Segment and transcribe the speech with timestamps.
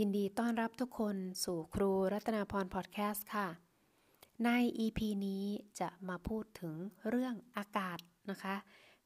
[0.00, 3.48] ยินดีต้อนรับทุกคนสู่ครูรัตนาพรพอดแคสต์ค่ะ
[4.44, 4.50] ใน
[4.84, 5.44] EP นี้
[5.80, 6.74] จะมาพูดถึง
[7.08, 7.98] เรื่องอากาศ
[8.30, 8.54] นะคะ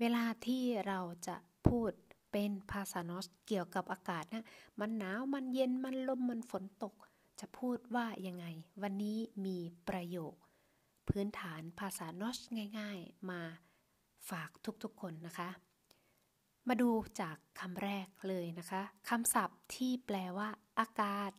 [0.00, 1.36] เวลาที่เราจะ
[1.68, 1.90] พูด
[2.32, 4.46] เป็นภาษานอสเกี่ยวกับอากาศนะ
[4.80, 6.94] มันหนาว มันเย็น มันลม มันฝนตก
[7.40, 8.46] จะพูดว่ายังไง
[8.82, 9.58] วันนี้มี
[9.88, 10.34] ประโยค
[11.08, 12.38] พื้นฐานภาษานอส
[12.78, 13.40] ง่าย ๆ มา
[14.30, 14.50] ฝาก
[14.82, 15.50] ทุกๆคนนะคะ
[16.68, 16.90] มาดู
[17.20, 21.32] จากคำแรกเลยนะคะคำศัพท์ที่แปลว่า อากาศ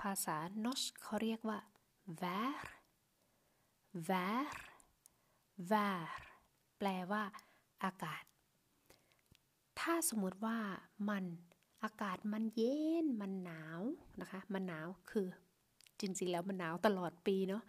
[0.00, 1.58] ภาษานอชเขาเรียกว่า
[2.22, 2.56] ver
[4.08, 4.44] ver
[5.70, 6.02] ver
[6.78, 7.22] แปลว่า
[7.84, 8.24] อากาศ
[9.80, 10.58] ถ้าสมมติว่า
[11.10, 11.24] มัน
[11.84, 13.80] อากาศมันเย็น มันหนาว
[14.20, 15.26] นะคะ มันหนาวคือ
[16.00, 17.62] จริงๆแล้วมันหนาวตลอดปีเนาะ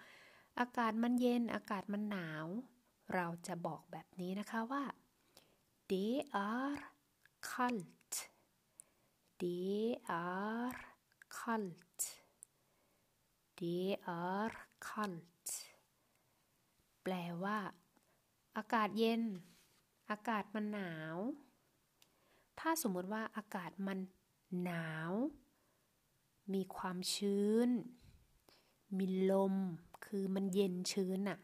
[0.60, 2.46] อากาศมันเย็น อากาศมันหนาว
[3.16, 4.84] เราจะบอกแบบนี้นะคะว่า
[5.92, 6.78] det är
[7.42, 8.30] kallt
[9.42, 10.74] det är
[11.40, 12.02] kallt
[13.60, 15.50] det är kallt
[17.04, 17.60] แปลว่า
[18.58, 19.24] อากาศเย็น
[20.10, 21.18] อากาศมันหนาว
[22.60, 24.00] ถ้าสมมติว่าอากาศมัน
[24.64, 25.12] หนาว
[26.54, 27.70] มีความชื้น
[28.98, 29.56] มีลม
[30.06, 31.40] คือมันเย็นชื้นน่ะ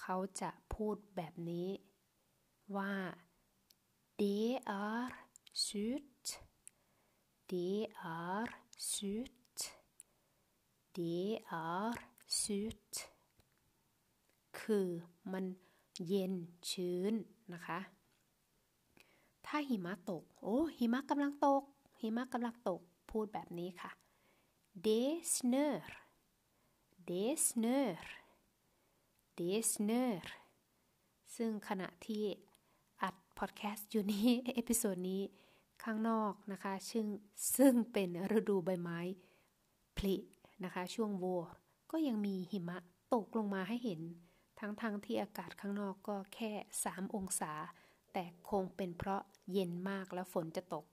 [0.00, 1.68] เขาจะพูดแบบนี้
[2.76, 2.92] ว่า
[4.18, 5.08] Det er
[5.52, 6.26] surt.
[7.50, 8.46] Det er
[8.78, 9.58] surt.
[10.96, 11.92] Det er
[12.26, 13.12] surt
[14.60, 14.88] คือ
[15.32, 15.44] มัน
[16.06, 16.34] เย็น
[16.70, 17.14] ชื้น
[17.54, 17.80] นะคะ
[19.46, 21.62] ถ้าหิมะตก โอ้ หิมะกำลังตก
[22.00, 22.80] หิมะกำลังตก
[23.10, 23.90] พูดแบบนี้ค่ะ
[24.86, 25.86] Det snør
[27.08, 27.98] Det snør
[29.38, 30.24] Det snør
[31.36, 32.24] ซึ่งขณะที่
[33.38, 35.22] พอดแคสต์อยู่นี้ episode นี้
[35.84, 37.06] ข้างนอกนะคะซึ่ง
[37.56, 38.98] ซึ่งเป็นฤดูใบไม้
[39.96, 40.16] ผลิ
[40.64, 41.24] นะคะ ช่วงโว
[41.90, 42.78] ก็ยังมีหิมะ
[43.14, 44.00] ตกลงมาให้เห็น
[44.60, 46.52] ทั้งๆที่อากาศข้างนอกก็แค่
[46.84, 47.52] 3 องศา
[48.12, 49.22] แต่คงเป็นเพราะ
[49.52, 50.84] เย็นมากแล้วฝนจะตก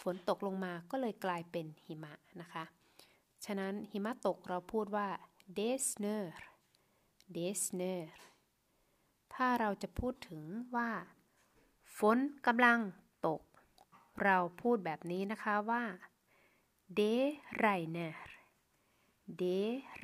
[0.00, 2.64] ฝนตกลงมาก็เลยกลายเป็นหิมะนะคะ
[3.44, 5.08] ฉะนั้นหิมะตกเราพูดว่า
[5.58, 6.24] d e s n e r
[7.36, 8.02] d e s n e r
[9.34, 10.42] ถ้าเราจะพูดถึง
[10.76, 10.90] ว่า
[11.98, 12.78] ฝนกำลัง
[13.26, 13.42] ตก
[14.22, 15.82] เราพูดแบบนี้นะคะว่า
[16.98, 17.14] de
[17.62, 18.14] regner
[19.40, 19.58] de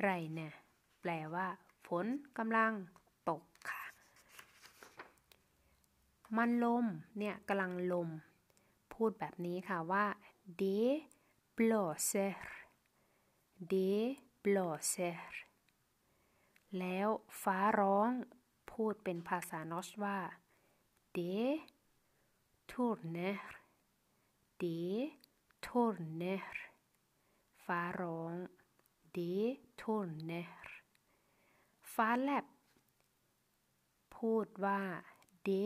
[0.05, 0.53] regner
[1.01, 1.47] แปลว่า
[1.87, 2.05] ฝน
[2.37, 2.73] กำลัง
[3.29, 3.83] ตกค่ะ
[6.37, 6.85] มันลม
[7.17, 8.09] เนี่ยกำลังลม
[8.93, 10.05] พูดแบบนี้ค่ะว่า
[10.61, 10.79] de
[11.57, 12.35] blåser
[13.71, 13.91] de
[14.43, 15.19] blåser
[16.79, 17.07] แล้ว
[17.41, 18.11] ฟ้าร้อง
[18.71, 20.17] พูดเป็นภาษานอสว่า
[21.17, 21.33] de
[22.73, 23.39] torner
[24.61, 25.11] det
[25.65, 26.43] torner
[27.65, 28.35] ฟ้าร้อง
[29.15, 29.37] det
[29.81, 30.47] torner
[31.93, 32.45] ฟ้าแลบ
[34.15, 34.81] พูดว่า
[35.47, 35.65] de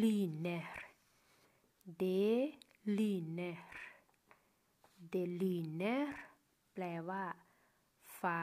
[0.00, 0.68] lyner
[2.02, 2.22] de
[2.98, 3.60] lyner
[5.12, 6.06] de lyner
[6.72, 7.24] แปลว่า
[8.20, 8.40] ฟ้า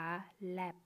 [0.51, 0.77] แลบ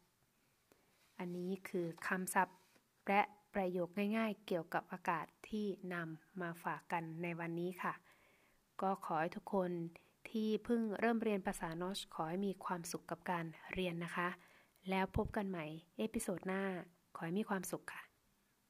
[1.18, 2.60] อันนี้คือคำศัพท์
[3.08, 3.22] และ
[3.54, 7.94] ประโยคง่ายๆ เกี่ยวกับอากาศที่นำมาฝากกันในวันนี้ค่ะ
[8.82, 9.72] ก็ขอให้ทุกคน
[10.30, 14.30] ที่เพิ่งเริ่มเรียนภาษา norsk ขอให้มีความสุขกับการเรียนนะคะ
[14.90, 15.66] แล้วพบกันใหม่
[15.98, 16.64] episode หน้า
[17.16, 18.11] ขอให้มีความสุขค่ะ